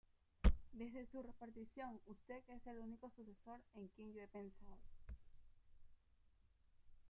Desde 0.71 1.05
su 1.05 1.21
reaparición, 1.21 1.99
usted 2.07 2.41
es 2.47 2.65
el 2.65 2.79
único 2.79 3.11
sucesor 3.11 3.61
en 3.75 3.87
quien 3.89 4.11
yo 4.15 4.23
he 4.23 4.27
pensado. 4.29 4.79